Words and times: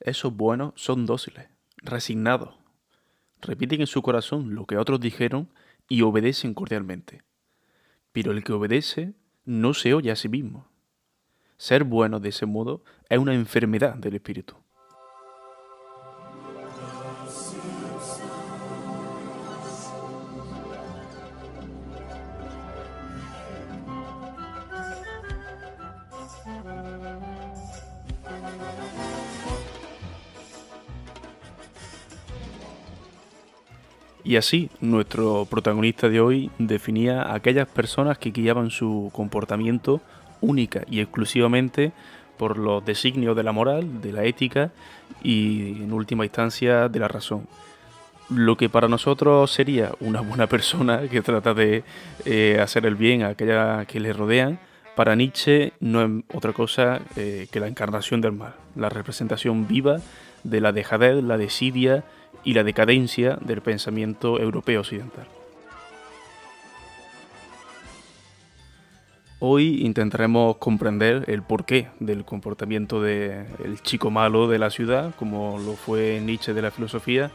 Esos 0.00 0.34
buenos 0.34 0.72
son 0.76 1.06
dóciles, 1.06 1.48
resignados. 1.78 2.54
Repiten 3.40 3.80
en 3.80 3.86
su 3.86 4.02
corazón 4.02 4.54
lo 4.54 4.66
que 4.66 4.76
otros 4.76 5.00
dijeron 5.00 5.50
y 5.88 6.02
obedecen 6.02 6.54
cordialmente. 6.54 7.22
Pero 8.12 8.32
el 8.32 8.44
que 8.44 8.52
obedece 8.52 9.14
no 9.44 9.74
se 9.74 9.94
oye 9.94 10.10
a 10.10 10.16
sí 10.16 10.28
mismo. 10.28 10.68
Ser 11.56 11.84
bueno 11.84 12.20
de 12.20 12.28
ese 12.28 12.46
modo 12.46 12.84
es 13.08 13.18
una 13.18 13.34
enfermedad 13.34 13.94
del 13.94 14.14
espíritu. 14.14 14.56
Y 34.28 34.36
así, 34.36 34.68
nuestro 34.82 35.46
protagonista 35.46 36.10
de 36.10 36.20
hoy 36.20 36.50
definía 36.58 37.22
a 37.22 37.34
aquellas 37.34 37.66
personas 37.66 38.18
que 38.18 38.30
guiaban 38.30 38.68
su 38.68 39.10
comportamiento 39.14 40.02
única 40.42 40.82
y 40.86 41.00
exclusivamente 41.00 41.92
por 42.36 42.58
los 42.58 42.84
designios 42.84 43.34
de 43.34 43.42
la 43.42 43.52
moral, 43.52 44.02
de 44.02 44.12
la 44.12 44.24
ética 44.24 44.70
y, 45.22 45.82
en 45.82 45.94
última 45.94 46.26
instancia, 46.26 46.90
de 46.90 46.98
la 46.98 47.08
razón. 47.08 47.48
Lo 48.28 48.58
que 48.58 48.68
para 48.68 48.86
nosotros 48.86 49.50
sería 49.50 49.92
una 49.98 50.20
buena 50.20 50.46
persona 50.46 51.08
que 51.10 51.22
trata 51.22 51.54
de 51.54 51.82
eh, 52.26 52.58
hacer 52.60 52.84
el 52.84 52.96
bien 52.96 53.22
a 53.22 53.28
aquellas 53.28 53.86
que 53.86 53.98
le 53.98 54.12
rodean, 54.12 54.60
para 54.94 55.16
Nietzsche 55.16 55.72
no 55.80 56.04
es 56.04 56.10
otra 56.34 56.52
cosa 56.52 57.00
eh, 57.16 57.46
que 57.50 57.60
la 57.60 57.66
encarnación 57.66 58.20
del 58.20 58.32
mal, 58.32 58.56
la 58.76 58.90
representación 58.90 59.66
viva 59.66 60.00
de 60.44 60.60
la 60.60 60.72
dejadez, 60.72 61.24
la 61.24 61.38
desidia 61.38 62.04
y 62.44 62.54
la 62.54 62.64
decadencia 62.64 63.38
del 63.40 63.60
pensamiento 63.60 64.40
europeo 64.40 64.80
occidental. 64.80 65.26
Hoy 69.40 69.82
intentaremos 69.84 70.56
comprender 70.56 71.24
el 71.28 71.42
porqué 71.42 71.88
del 72.00 72.24
comportamiento 72.24 73.00
del 73.00 73.80
chico 73.82 74.10
malo 74.10 74.48
de 74.48 74.58
la 74.58 74.70
ciudad, 74.70 75.14
como 75.14 75.60
lo 75.60 75.74
fue 75.74 76.20
Nietzsche 76.20 76.54
de 76.54 76.62
la 76.62 76.72
filosofía, 76.72 77.30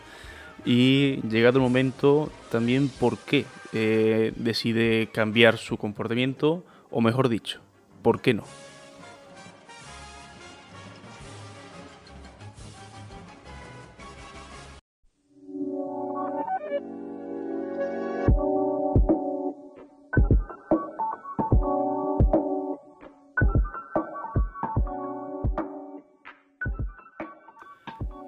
y 0.66 1.22
llegado 1.28 1.60
el 1.60 1.64
momento 1.64 2.30
también 2.52 2.90
por 2.90 3.18
qué 3.20 3.46
eh, 3.72 4.34
decide 4.36 5.08
cambiar 5.14 5.58
su 5.58 5.78
comportamiento, 5.78 6.66
o 6.92 7.00
mejor 7.00 7.30
dicho, 7.30 7.62
por 8.02 8.20
qué 8.20 8.34
no. 8.34 8.44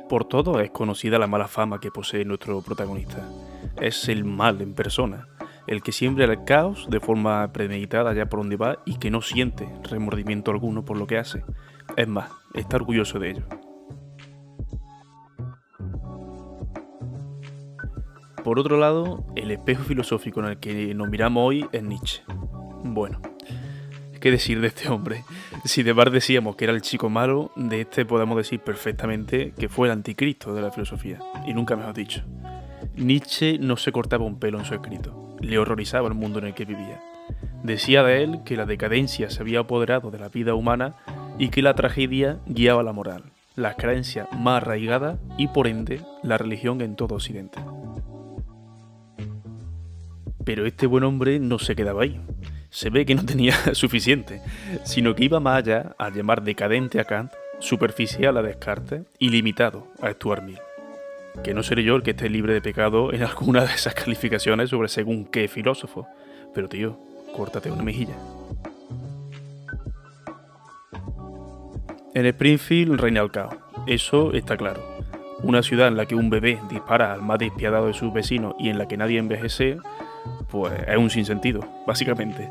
Por 0.09 0.25
todo 0.25 0.59
es 0.59 0.69
conocida 0.69 1.17
la 1.17 1.25
mala 1.25 1.47
fama 1.47 1.79
que 1.79 1.89
posee 1.89 2.25
nuestro 2.25 2.61
protagonista. 2.61 3.27
Es 3.81 4.07
el 4.07 4.23
mal 4.23 4.61
en 4.61 4.75
persona, 4.75 5.27
el 5.65 5.81
que 5.81 5.91
siembra 5.91 6.25
el 6.25 6.43
caos 6.43 6.87
de 6.91 6.99
forma 6.99 7.51
premeditada 7.51 8.11
allá 8.11 8.29
por 8.29 8.41
donde 8.41 8.55
va 8.55 8.77
y 8.85 8.97
que 8.97 9.09
no 9.09 9.21
siente 9.21 9.67
remordimiento 9.89 10.51
alguno 10.51 10.85
por 10.85 10.97
lo 10.97 11.07
que 11.07 11.17
hace. 11.17 11.43
Es 11.97 12.07
más, 12.07 12.29
está 12.53 12.75
orgulloso 12.75 13.17
de 13.17 13.31
ello. 13.31 13.43
Por 18.43 18.59
otro 18.59 18.77
lado, 18.77 19.25
el 19.35 19.49
espejo 19.49 19.83
filosófico 19.85 20.39
en 20.41 20.45
el 20.45 20.59
que 20.59 20.93
nos 20.93 21.09
miramos 21.09 21.47
hoy 21.47 21.67
es 21.71 21.81
Nietzsche. 21.81 22.21
Bueno, 22.83 23.19
¿qué 24.25 24.31
decir 24.31 24.59
de 24.59 24.69
este 24.69 24.89
hombre? 24.89 25.23
Si 25.65 25.83
de 25.83 25.93
Bar 25.93 26.09
decíamos 26.09 26.55
que 26.55 26.63
era 26.65 26.73
el 26.73 26.81
chico 26.81 27.11
malo, 27.11 27.51
de 27.55 27.81
este 27.81 28.05
podemos 28.05 28.35
decir 28.35 28.59
perfectamente 28.59 29.53
que 29.55 29.69
fue 29.69 29.87
el 29.87 29.91
anticristo 29.91 30.55
de 30.55 30.63
la 30.63 30.71
filosofía, 30.71 31.19
y 31.45 31.53
nunca 31.53 31.75
mejor 31.75 31.93
dicho. 31.93 32.23
Nietzsche 32.95 33.59
no 33.59 33.77
se 33.77 33.91
cortaba 33.91 34.25
un 34.25 34.39
pelo 34.39 34.57
en 34.57 34.65
su 34.65 34.73
escrito, 34.73 35.37
le 35.41 35.59
horrorizaba 35.59 36.07
el 36.07 36.15
mundo 36.15 36.39
en 36.39 36.45
el 36.45 36.55
que 36.55 36.65
vivía. 36.65 37.03
Decía 37.61 38.01
de 38.01 38.23
él 38.23 38.39
que 38.43 38.57
la 38.57 38.65
decadencia 38.65 39.29
se 39.29 39.43
había 39.43 39.59
apoderado 39.59 40.09
de 40.09 40.17
la 40.17 40.29
vida 40.29 40.55
humana 40.55 40.95
y 41.37 41.49
que 41.49 41.61
la 41.61 41.75
tragedia 41.75 42.39
guiaba 42.47 42.81
la 42.81 42.93
moral, 42.93 43.25
las 43.55 43.75
creencias 43.75 44.27
más 44.31 44.63
arraigadas 44.63 45.19
y 45.37 45.49
por 45.49 45.67
ende 45.67 46.01
la 46.23 46.39
religión 46.39 46.81
en 46.81 46.95
todo 46.95 47.13
Occidente. 47.13 47.59
Pero 50.43 50.65
este 50.65 50.87
buen 50.87 51.03
hombre 51.03 51.37
no 51.39 51.59
se 51.59 51.75
quedaba 51.75 52.01
ahí 52.01 52.19
se 52.75 52.89
ve 52.89 53.05
que 53.05 53.15
no 53.15 53.25
tenía 53.25 53.53
suficiente, 53.73 54.41
sino 54.83 55.15
que 55.15 55.23
iba 55.23 55.39
más 55.39 55.59
allá 55.59 55.95
a 55.97 56.09
llamar 56.09 56.43
decadente 56.43 56.99
a 56.99 57.05
Kant, 57.05 57.31
superficial 57.59 58.35
a 58.35 58.41
Descartes 58.41 59.03
y 59.17 59.29
limitado 59.29 59.87
a 60.01 60.11
Stuart 60.11 60.43
Mill. 60.43 60.59
Que 61.41 61.53
no 61.53 61.63
seré 61.63 61.85
yo 61.85 61.95
el 61.95 62.03
que 62.03 62.11
esté 62.11 62.29
libre 62.29 62.53
de 62.53 62.59
pecado 62.59 63.13
en 63.13 63.23
alguna 63.23 63.63
de 63.63 63.73
esas 63.73 63.93
calificaciones 63.95 64.71
sobre 64.71 64.89
según 64.89 65.23
qué 65.23 65.47
filósofo, 65.47 66.05
pero 66.53 66.67
tío, 66.67 66.99
córtate 67.33 67.71
una 67.71 67.83
mejilla. 67.83 68.15
En 72.13 72.25
Springfield 72.25 72.99
reina 72.99 73.21
el 73.21 73.31
caos, 73.31 73.55
eso 73.87 74.33
está 74.33 74.57
claro. 74.57 74.83
Una 75.43 75.63
ciudad 75.63 75.87
en 75.87 75.95
la 75.95 76.07
que 76.07 76.15
un 76.15 76.29
bebé 76.29 76.59
dispara 76.69 77.13
al 77.13 77.21
más 77.21 77.39
despiadado 77.39 77.87
de 77.87 77.93
sus 77.93 78.11
vecinos 78.11 78.53
y 78.59 78.67
en 78.67 78.77
la 78.77 78.87
que 78.89 78.97
nadie 78.97 79.17
envejece 79.17 79.77
pues 80.55 80.73
es 80.87 80.97
un 80.97 81.09
sinsentido, 81.09 81.59
básicamente. 81.85 82.49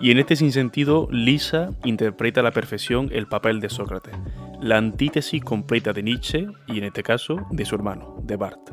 Y 0.00 0.10
en 0.10 0.18
este 0.18 0.36
sinsentido, 0.36 1.06
Lisa 1.10 1.70
interpreta 1.84 2.40
a 2.40 2.42
la 2.42 2.50
perfección 2.50 3.10
el 3.12 3.26
papel 3.26 3.60
de 3.60 3.68
Sócrates, 3.68 4.14
la 4.60 4.78
antítesis 4.78 5.42
completa 5.42 5.92
de 5.92 6.02
Nietzsche 6.02 6.46
y 6.66 6.78
en 6.78 6.84
este 6.84 7.02
caso 7.02 7.46
de 7.50 7.64
su 7.64 7.74
hermano, 7.74 8.16
de 8.22 8.36
Bart. 8.36 8.70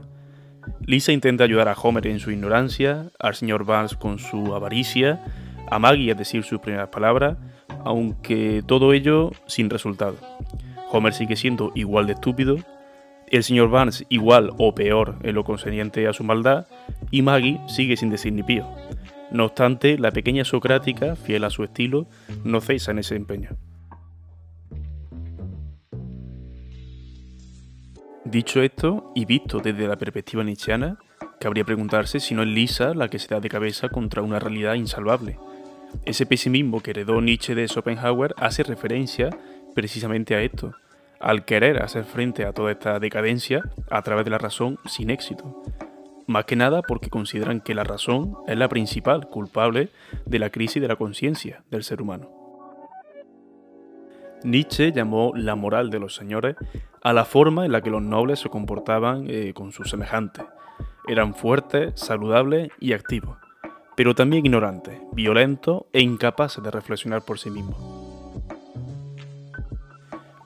Lisa 0.85 1.11
intenta 1.11 1.43
ayudar 1.43 1.67
a 1.67 1.73
Homer 1.73 2.07
en 2.07 2.19
su 2.19 2.31
ignorancia, 2.31 3.11
al 3.19 3.35
señor 3.35 3.65
Barnes 3.65 3.95
con 3.95 4.17
su 4.17 4.55
avaricia, 4.55 5.21
a 5.69 5.77
Maggie 5.77 6.11
a 6.11 6.15
decir 6.15 6.43
sus 6.43 6.59
primeras 6.59 6.89
palabras, 6.89 7.37
aunque 7.83 8.63
todo 8.65 8.93
ello 8.93 9.31
sin 9.45 9.69
resultado. 9.69 10.15
Homer 10.91 11.13
sigue 11.13 11.35
siendo 11.35 11.71
igual 11.75 12.07
de 12.07 12.13
estúpido, 12.13 12.57
el 13.31 13.43
señor 13.43 13.69
Barnes 13.69 14.05
igual 14.09 14.51
o 14.57 14.73
peor 14.73 15.17
en 15.23 15.35
lo 15.35 15.43
concerniente 15.43 16.07
a 16.07 16.13
su 16.13 16.23
maldad, 16.23 16.67
y 17.11 17.21
Maggie 17.21 17.59
sigue 17.67 17.97
sin 17.97 18.09
decir 18.09 18.33
ni 18.33 18.43
pío. 18.43 18.67
No 19.31 19.45
obstante, 19.45 19.97
la 19.97 20.11
pequeña 20.11 20.43
socrática, 20.43 21.15
fiel 21.15 21.43
a 21.43 21.49
su 21.49 21.63
estilo, 21.63 22.07
no 22.43 22.61
cesa 22.61 22.91
en 22.91 22.99
ese 22.99 23.15
empeño. 23.15 23.49
Dicho 28.25 28.61
esto, 28.61 29.11
y 29.15 29.25
visto 29.25 29.59
desde 29.59 29.87
la 29.87 29.97
perspectiva 29.97 30.43
nietzscheana, 30.43 30.97
cabría 31.39 31.63
preguntarse 31.63 32.19
si 32.19 32.35
no 32.35 32.43
es 32.43 32.49
Lisa 32.49 32.93
la 32.93 33.07
que 33.07 33.17
se 33.17 33.27
da 33.27 33.39
de 33.39 33.49
cabeza 33.49 33.89
contra 33.89 34.21
una 34.21 34.39
realidad 34.39 34.75
insalvable. 34.75 35.37
Ese 36.05 36.25
pesimismo 36.25 36.81
que 36.81 36.91
heredó 36.91 37.21
Nietzsche 37.21 37.55
de 37.55 37.67
Schopenhauer 37.67 38.35
hace 38.37 38.63
referencia 38.63 39.29
precisamente 39.73 40.35
a 40.35 40.41
esto, 40.41 40.73
al 41.19 41.45
querer 41.45 41.81
hacer 41.81 42.05
frente 42.05 42.45
a 42.45 42.53
toda 42.53 42.71
esta 42.71 42.99
decadencia 42.99 43.63
a 43.89 44.01
través 44.01 44.25
de 44.25 44.31
la 44.31 44.37
razón 44.37 44.79
sin 44.85 45.09
éxito. 45.09 45.63
Más 46.27 46.45
que 46.45 46.55
nada 46.55 46.81
porque 46.81 47.09
consideran 47.09 47.59
que 47.59 47.73
la 47.73 47.83
razón 47.83 48.37
es 48.47 48.57
la 48.57 48.69
principal 48.69 49.27
culpable 49.27 49.89
de 50.25 50.39
la 50.39 50.49
crisis 50.49 50.81
de 50.81 50.87
la 50.87 50.95
conciencia 50.95 51.63
del 51.71 51.83
ser 51.83 52.01
humano. 52.01 52.29
Nietzsche 54.43 54.91
llamó 54.91 55.33
la 55.35 55.55
moral 55.55 55.89
de 55.89 55.99
los 55.99 56.15
señores 56.15 56.55
a 57.01 57.13
la 57.13 57.25
forma 57.25 57.65
en 57.65 57.71
la 57.71 57.81
que 57.81 57.89
los 57.89 58.01
nobles 58.01 58.39
se 58.39 58.49
comportaban 58.49 59.25
eh, 59.27 59.53
con 59.53 59.71
sus 59.71 59.89
semejantes. 59.89 60.45
Eran 61.07 61.33
fuertes, 61.33 61.99
saludables 61.99 62.69
y 62.79 62.93
activos, 62.93 63.37
pero 63.97 64.15
también 64.15 64.45
ignorantes, 64.45 64.99
violentos 65.11 65.83
e 65.91 66.01
incapaces 66.01 66.63
de 66.63 66.71
reflexionar 66.71 67.23
por 67.23 67.39
sí 67.39 67.49
mismos. 67.49 67.98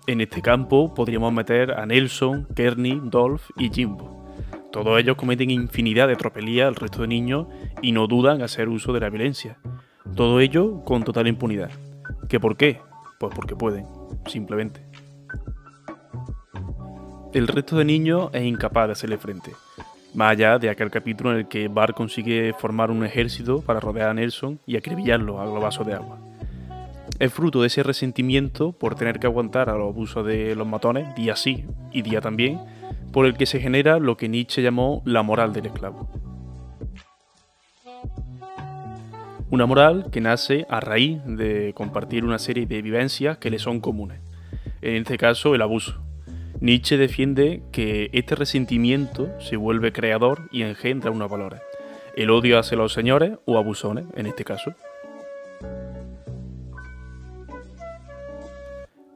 En 0.05 0.19
este 0.19 0.41
campo 0.41 0.93
podríamos 0.93 1.31
meter 1.31 1.71
a 1.71 1.85
Nelson, 1.85 2.45
Kearney, 2.53 2.99
Dolph 3.05 3.51
y 3.55 3.69
Jimbo. 3.69 4.21
Todos 4.69 4.99
ellos 4.99 5.15
cometen 5.15 5.49
infinidad 5.49 6.09
de 6.09 6.17
tropelías 6.17 6.67
al 6.67 6.75
resto 6.75 7.03
de 7.03 7.07
niños 7.07 7.47
y 7.81 7.93
no 7.93 8.07
dudan 8.07 8.41
hacer 8.41 8.67
uso 8.67 8.91
de 8.91 8.99
la 8.99 9.09
violencia. 9.09 9.57
Todo 10.13 10.41
ello 10.41 10.83
con 10.83 11.05
total 11.05 11.27
impunidad. 11.27 11.71
¿Qué 12.27 12.37
por 12.37 12.57
qué? 12.57 12.81
Pues 13.17 13.33
porque 13.33 13.55
pueden, 13.55 13.87
simplemente. 14.25 14.81
El 17.33 17.47
resto 17.47 17.77
de 17.77 17.85
niños 17.85 18.29
es 18.33 18.43
incapaz 18.43 18.87
de 18.87 18.93
hacerle 18.93 19.17
frente. 19.17 19.51
Más 20.13 20.31
allá 20.31 20.59
de 20.59 20.69
aquel 20.69 20.91
capítulo 20.91 21.31
en 21.31 21.37
el 21.37 21.47
que 21.47 21.69
Bart 21.69 21.95
consigue 21.95 22.53
formar 22.59 22.91
un 22.91 23.05
ejército 23.05 23.61
para 23.61 23.79
rodear 23.79 24.09
a 24.09 24.13
Nelson 24.13 24.59
y 24.65 24.75
acribillarlo 24.75 25.39
a 25.39 25.45
globazos 25.45 25.87
de 25.87 25.93
agua 25.93 26.32
es 27.23 27.33
fruto 27.33 27.61
de 27.61 27.67
ese 27.67 27.83
resentimiento 27.83 28.73
por 28.73 28.95
tener 28.95 29.17
que 29.17 29.27
aguantar 29.27 29.69
a 29.69 29.77
los 29.77 29.93
abusos 29.93 30.25
de 30.25 30.55
los 30.55 30.67
matones 30.67 31.15
día 31.15 31.37
sí 31.37 31.65
y 31.93 32.01
día 32.01 32.19
también, 32.19 32.59
por 33.13 33.25
el 33.25 33.37
que 33.37 33.45
se 33.45 33.61
genera 33.61 33.97
lo 33.97 34.17
que 34.17 34.27
Nietzsche 34.27 34.61
llamó 34.61 35.01
la 35.05 35.23
moral 35.23 35.53
del 35.53 35.67
esclavo. 35.67 36.09
Una 39.49 39.65
moral 39.65 40.07
que 40.11 40.19
nace 40.19 40.65
a 40.69 40.81
raíz 40.81 41.21
de 41.25 41.73
compartir 41.73 42.25
una 42.25 42.39
serie 42.39 42.65
de 42.65 42.81
vivencias 42.81 43.37
que 43.37 43.49
le 43.49 43.59
son 43.59 43.79
comunes. 43.79 44.19
En 44.81 44.97
este 44.97 45.17
caso, 45.17 45.55
el 45.55 45.61
abuso. 45.61 46.03
Nietzsche 46.59 46.97
defiende 46.97 47.63
que 47.71 48.09
este 48.11 48.35
resentimiento 48.35 49.29
se 49.39 49.55
vuelve 49.55 49.93
creador 49.93 50.49
y 50.51 50.63
engendra 50.63 51.11
unos 51.11 51.31
valores. 51.31 51.61
El 52.17 52.31
odio 52.31 52.59
hacia 52.59 52.77
los 52.77 52.91
señores 52.91 53.37
o 53.45 53.57
abusones, 53.57 54.07
en 54.15 54.25
este 54.25 54.43
caso. 54.43 54.75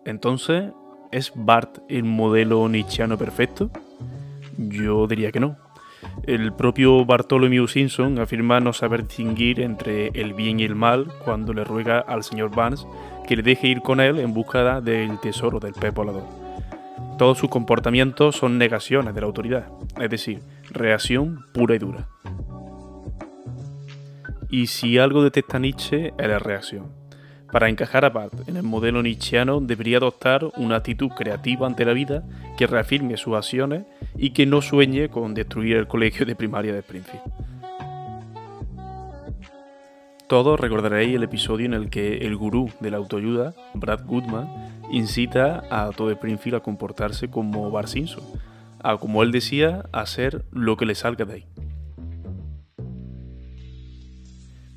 Entonces, 0.07 0.71
¿es 1.11 1.33
Bart 1.35 1.79
el 1.89 2.05
modelo 2.05 2.69
nietzscheano 2.69 3.17
perfecto? 3.17 3.69
Yo 4.57 5.05
diría 5.05 5.33
que 5.33 5.41
no. 5.41 5.57
El 6.23 6.53
propio 6.53 7.05
Bartholomew 7.05 7.67
Simpson 7.67 8.17
afirma 8.17 8.61
no 8.61 8.71
saber 8.71 9.05
distinguir 9.05 9.59
entre 9.59 10.07
el 10.13 10.33
bien 10.33 10.61
y 10.61 10.63
el 10.63 10.75
mal 10.75 11.07
cuando 11.25 11.53
le 11.53 11.65
ruega 11.65 11.99
al 11.99 12.23
señor 12.23 12.55
Barnes 12.55 12.87
que 13.27 13.35
le 13.35 13.43
deje 13.43 13.67
ir 13.67 13.81
con 13.81 13.99
él 13.99 14.19
en 14.19 14.33
busca 14.33 14.79
del 14.79 15.19
tesoro 15.19 15.59
del 15.59 15.73
pez 15.73 15.93
volador. 15.93 16.23
Todos 17.17 17.37
sus 17.37 17.49
comportamientos 17.49 18.37
son 18.37 18.57
negaciones 18.57 19.13
de 19.13 19.19
la 19.19 19.27
autoridad, 19.27 19.67
es 19.99 20.09
decir, 20.09 20.39
reacción 20.71 21.43
pura 21.53 21.75
y 21.75 21.79
dura. 21.79 22.07
Y 24.49 24.67
si 24.67 24.97
algo 24.99 25.21
detesta 25.21 25.59
Nietzsche 25.59 26.13
es 26.17 26.27
la 26.29 26.39
reacción. 26.39 27.06
Para 27.51 27.69
encajar 27.69 28.03
a 28.03 28.09
Bart 28.09 28.47
en 28.47 28.57
el 28.57 28.63
modelo 28.63 29.01
nietzscheano 29.01 29.61
debería 29.61 29.97
adoptar 29.97 30.45
una 30.57 30.77
actitud 30.77 31.09
creativa 31.09 31.65
ante 31.65 31.85
la 31.85 31.93
vida 31.93 32.23
que 32.57 32.67
reafirme 32.67 33.15
sus 33.15 33.35
acciones 33.35 33.83
y 34.17 34.31
que 34.31 34.45
no 34.45 34.61
sueñe 34.61 35.09
con 35.09 35.33
destruir 35.33 35.77
el 35.77 35.87
colegio 35.87 36.25
de 36.25 36.35
primaria 36.35 36.73
de 36.73 36.79
Springfield. 36.79 37.23
Todos 40.27 40.59
recordaréis 40.59 41.15
el 41.15 41.23
episodio 41.23 41.67
en 41.67 41.73
el 41.73 41.89
que 41.89 42.17
el 42.17 42.35
gurú 42.35 42.69
de 42.81 42.91
la 42.91 42.97
autoayuda, 42.97 43.53
Brad 43.73 44.05
Goodman, 44.05 44.49
incita 44.91 45.63
a 45.69 45.89
todo 45.91 46.11
Springfield 46.11 46.57
a 46.57 46.59
comportarse 46.59 47.29
como 47.29 47.71
Bart 47.71 47.87
Simpson, 47.87 48.25
a 48.83 48.97
como 48.97 49.23
él 49.23 49.31
decía, 49.31 49.85
hacer 49.93 50.43
lo 50.51 50.75
que 50.75 50.85
le 50.85 50.95
salga 50.95 51.23
de 51.23 51.33
ahí. 51.33 51.45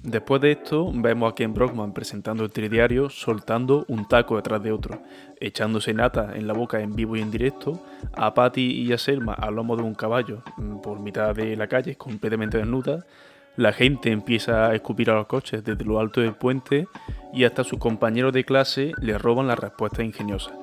Después 0.02 0.40
de 0.40 0.52
esto, 0.52 0.90
vemos 0.94 1.30
a 1.30 1.34
Ken 1.34 1.52
Brockman 1.52 1.92
presentando 1.92 2.42
el 2.42 2.50
tridiario, 2.50 3.10
soltando 3.10 3.84
un 3.88 4.08
taco 4.08 4.36
detrás 4.36 4.62
de 4.62 4.72
otro, 4.72 5.02
echándose 5.38 5.92
nata 5.92 6.36
en 6.36 6.46
la 6.46 6.54
boca 6.54 6.80
en 6.80 6.96
vivo 6.96 7.16
y 7.16 7.20
en 7.20 7.30
directo, 7.30 7.84
a 8.14 8.32
Patty 8.32 8.82
y 8.82 8.92
a 8.94 8.98
Selma 8.98 9.34
al 9.34 9.56
lomo 9.56 9.76
de 9.76 9.82
un 9.82 9.94
caballo 9.94 10.42
mm, 10.56 10.78
por 10.80 11.00
mitad 11.00 11.34
de 11.34 11.54
la 11.54 11.66
calle, 11.66 11.96
completamente 11.96 12.56
desnuda. 12.56 13.04
La 13.56 13.74
gente 13.74 14.10
empieza 14.10 14.68
a 14.68 14.74
escupir 14.74 15.10
a 15.10 15.16
los 15.16 15.26
coches 15.26 15.62
desde 15.62 15.84
lo 15.84 16.00
alto 16.00 16.22
del 16.22 16.34
puente 16.34 16.88
y 17.34 17.44
hasta 17.44 17.62
sus 17.62 17.78
compañeros 17.78 18.32
de 18.32 18.44
clase 18.44 18.92
le 19.02 19.18
roban 19.18 19.48
las 19.48 19.58
respuestas 19.58 20.06
ingeniosas. 20.06 20.54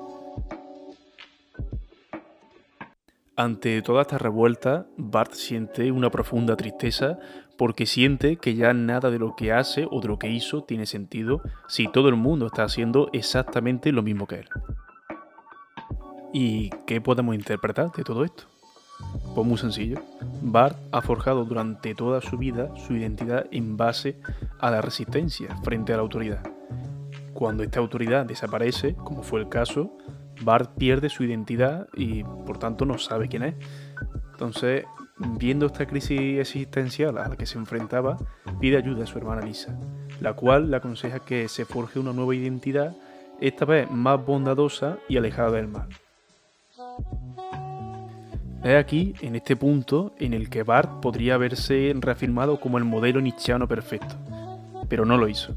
Ante 3.36 3.84
toda 3.84 4.02
esta 4.02 4.18
revuelta, 4.18 4.88
Bart 4.98 5.34
siente 5.34 5.92
una 5.92 6.10
profunda 6.10 6.56
tristeza 6.56 7.20
porque 7.58 7.86
siente 7.86 8.38
que 8.38 8.56
ya 8.56 8.74
nada 8.74 9.10
de 9.10 9.20
lo 9.20 9.36
que 9.36 9.52
hace 9.52 9.88
o 9.90 10.00
de 10.00 10.08
lo 10.08 10.20
que 10.20 10.30
hizo 10.30 10.64
tiene 10.64 10.86
sentido 10.86 11.42
si 11.68 11.92
todo 11.92 12.10
el 12.10 12.16
mundo 12.16 12.46
está 12.48 12.64
haciendo 12.64 13.10
exactamente 13.14 13.92
lo 13.92 14.04
mismo 14.04 14.28
que 14.28 14.36
él. 14.40 14.50
¿Y 16.34 16.70
qué 16.86 17.02
podemos 17.02 17.36
interpretar 17.36 17.92
de 17.92 18.04
todo 18.04 18.24
esto? 18.24 18.44
Pues 19.34 19.48
muy 19.48 19.58
sencillo. 19.58 20.00
Bart 20.42 20.78
ha 20.92 21.02
forjado 21.02 21.46
durante 21.46 21.96
toda 21.96 22.22
su 22.22 22.38
vida 22.38 22.70
su 22.76 22.96
identidad 22.96 23.48
en 23.52 23.78
base 23.78 24.20
a 24.60 24.72
la 24.72 24.82
resistencia 24.82 25.56
frente 25.64 25.94
a 25.94 25.98
la 25.98 26.02
autoridad. 26.02 26.44
Cuando 27.34 27.64
esta 27.64 27.80
autoridad 27.80 28.26
desaparece, 28.26 28.96
como 28.96 29.24
fue 29.24 29.40
el 29.40 29.50
caso, 29.50 29.96
Bart 30.42 30.72
pierde 30.78 31.10
su 31.10 31.24
identidad 31.24 31.88
y 31.96 32.24
por 32.24 32.58
tanto 32.58 32.86
no 32.86 32.98
sabe 32.98 33.28
quién 33.28 33.44
es. 33.44 33.56
Entonces, 34.32 34.86
viendo 35.20 35.66
esta 35.66 35.86
crisis 35.86 36.40
existencial 36.40 37.18
a 37.18 37.28
la 37.28 37.36
que 37.36 37.46
se 37.46 37.58
enfrentaba, 37.58 38.18
pide 38.60 38.78
ayuda 38.78 39.04
a 39.04 39.08
su 39.08 39.18
hermana 39.18 39.42
Lisa, 39.42 39.78
la 40.22 40.34
cual 40.34 40.70
le 40.70 40.78
aconseja 40.78 41.20
que 41.20 41.48
se 41.48 41.66
forje 41.66 42.00
una 42.00 42.14
nueva 42.14 42.36
identidad, 42.36 42.96
esta 43.40 43.66
vez 43.66 43.90
más 43.92 44.24
bondadosa 44.26 44.98
y 45.08 45.18
alejada 45.18 45.52
del 45.52 45.68
mal. 45.68 45.88
Es 48.64 48.76
aquí, 48.76 49.14
en 49.22 49.36
este 49.36 49.56
punto, 49.56 50.14
en 50.18 50.34
el 50.34 50.50
que 50.50 50.64
Bart 50.64 51.00
podría 51.00 51.36
haberse 51.36 51.94
reafirmado 51.96 52.60
como 52.60 52.78
el 52.78 52.84
modelo 52.84 53.22
nietzscheano 53.22 53.68
perfecto, 53.68 54.16
pero 54.90 55.06
no 55.06 55.18
lo 55.18 55.28
hizo. 55.28 55.56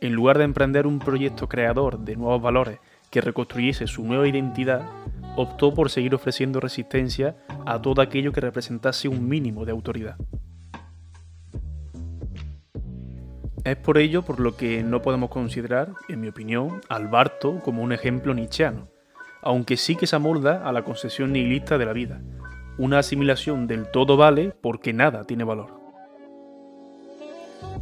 En 0.00 0.14
lugar 0.14 0.38
de 0.38 0.44
emprender 0.44 0.86
un 0.86 0.98
proyecto 0.98 1.48
creador 1.48 1.98
de 2.00 2.16
nuevos 2.16 2.42
valores 2.42 2.78
que 3.10 3.20
reconstruyese 3.20 3.86
su 3.86 4.02
nueva 4.04 4.26
identidad, 4.26 4.82
optó 5.36 5.72
por 5.72 5.90
seguir 5.90 6.14
ofreciendo 6.14 6.60
resistencia 6.60 7.36
a 7.64 7.80
todo 7.80 8.02
aquello 8.02 8.32
que 8.32 8.40
representase 8.40 9.08
un 9.08 9.28
mínimo 9.28 9.64
de 9.64 9.72
autoridad. 9.72 10.16
Es 13.64 13.76
por 13.76 13.98
ello 13.98 14.22
por 14.22 14.40
lo 14.40 14.56
que 14.56 14.82
no 14.82 15.02
podemos 15.02 15.30
considerar, 15.30 15.92
en 16.08 16.20
mi 16.20 16.28
opinión, 16.28 16.80
al 16.88 17.08
Barto 17.08 17.60
como 17.60 17.82
un 17.82 17.92
ejemplo 17.92 18.34
nietzscheano, 18.34 18.88
aunque 19.40 19.76
sí 19.76 19.94
que 19.94 20.06
se 20.06 20.16
amolda 20.16 20.68
a 20.68 20.72
la 20.72 20.82
concesión 20.82 21.32
nihilista 21.32 21.78
de 21.78 21.86
la 21.86 21.92
vida, 21.92 22.20
una 22.78 22.98
asimilación 22.98 23.68
del 23.68 23.88
todo 23.90 24.16
vale 24.16 24.52
porque 24.60 24.92
nada 24.92 25.24
tiene 25.24 25.44
valor 25.44 25.81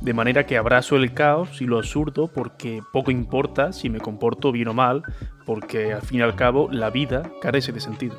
de 0.00 0.15
manera 0.15 0.47
que 0.47 0.56
abrazo 0.56 0.97
el 0.97 1.12
caos 1.12 1.61
y 1.61 1.67
lo 1.67 1.79
absurdo 1.79 2.29
porque 2.32 2.82
poco 2.93 3.11
importa 3.11 3.73
si 3.73 3.91
me 3.91 4.00
comporto 4.00 4.53
bien 4.53 4.69
o 4.69 4.75
mal, 4.75 5.03
porque 5.44 5.93
al 5.93 6.03
fin 6.03 6.21
y 6.21 6.23
al 6.23 6.35
cabo 6.35 6.69
la 6.71 6.91
vida 6.91 7.31
carece 7.41 7.73
de 7.73 7.81
sentido. 7.81 8.17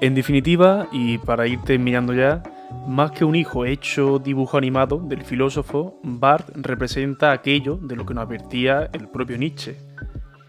En 0.00 0.14
definitiva, 0.14 0.88
y 0.90 1.18
para 1.18 1.46
ir 1.46 1.60
terminando 1.62 2.12
ya, 2.12 2.42
más 2.88 3.12
que 3.12 3.24
un 3.24 3.36
hijo 3.36 3.64
hecho 3.64 4.18
dibujo 4.18 4.58
animado 4.58 4.98
del 4.98 5.22
filósofo, 5.22 6.00
Bart 6.02 6.48
representa 6.56 7.30
aquello 7.30 7.76
de 7.76 7.94
lo 7.94 8.04
que 8.04 8.14
nos 8.14 8.24
advertía 8.24 8.90
el 8.92 9.08
propio 9.08 9.38
Nietzsche, 9.38 9.76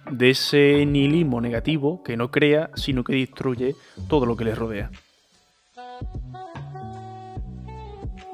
de 0.09 0.31
ese 0.31 0.85
nihilismo 0.85 1.41
negativo 1.41 2.01
que 2.03 2.17
no 2.17 2.31
crea, 2.31 2.71
sino 2.75 3.03
que 3.03 3.13
destruye 3.13 3.75
todo 4.07 4.25
lo 4.25 4.35
que 4.35 4.45
le 4.45 4.55
rodea. 4.55 4.89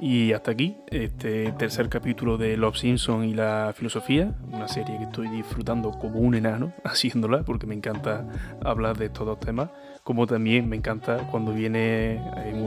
Y 0.02 0.32
hasta 0.32 0.52
aquí 0.52 0.78
este 0.88 1.52
tercer 1.54 1.90
capítulo 1.90 2.38
de 2.38 2.56
Love 2.56 2.78
Simpson 2.78 3.26
y 3.26 3.34
la 3.34 3.74
filosofía, 3.76 4.34
una 4.50 4.70
serie 4.70 4.98
que 4.98 5.04
estoy 5.04 5.28
disfrutando 5.28 5.92
como 5.92 6.20
un 6.20 6.36
enano 6.36 6.72
haciéndola 6.86 7.44
porque 7.44 7.68
me 7.68 7.76
encanta 7.76 8.26
hablar 8.64 8.98
de 8.98 9.08
estos 9.08 9.26
dos 9.26 9.42
temas, 9.42 9.72
como 10.06 10.26
también 10.26 10.70
me 10.70 10.78
encanta 10.78 11.28
cuando 11.30 11.54
viene 11.54 12.22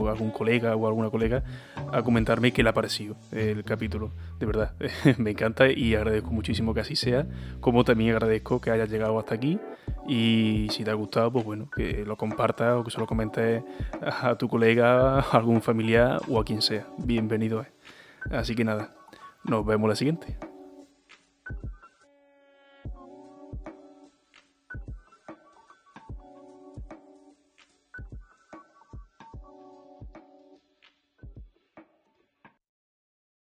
algún 0.07 0.29
colega 0.29 0.75
o 0.75 0.85
alguna 0.85 1.09
colega 1.09 1.43
a 1.91 2.03
comentarme 2.03 2.53
qué 2.53 2.61
le 2.61 2.69
ha 2.69 2.73
parecido 2.73 3.15
el 3.31 3.63
capítulo. 3.63 4.11
De 4.39 4.45
verdad, 4.45 4.73
me 5.17 5.31
encanta 5.31 5.71
y 5.71 5.95
agradezco 5.95 6.29
muchísimo 6.29 6.75
que 6.75 6.81
así 6.81 6.95
sea, 6.95 7.25
como 7.61 7.83
también 7.83 8.11
agradezco 8.11 8.61
que 8.61 8.69
hayas 8.69 8.91
llegado 8.91 9.17
hasta 9.17 9.33
aquí 9.33 9.59
y 10.07 10.67
si 10.69 10.83
te 10.83 10.91
ha 10.91 10.95
gustado, 10.95 11.31
pues 11.31 11.45
bueno, 11.45 11.69
que 11.73 12.03
lo 12.05 12.17
compartas 12.17 12.75
o 12.75 12.83
que 12.83 12.91
se 12.91 12.99
lo 12.99 13.07
comentes 13.07 13.63
a 14.01 14.35
tu 14.35 14.49
colega, 14.49 15.19
a 15.19 15.37
algún 15.37 15.61
familiar 15.61 16.19
o 16.29 16.39
a 16.39 16.45
quien 16.45 16.61
sea. 16.61 16.85
Bienvenido. 17.23 17.65
Así 18.31 18.53
que 18.53 18.65
nada, 18.65 18.93
nos 19.45 19.65
vemos 19.65 19.87
la 19.87 19.95
siguiente. 19.95 20.35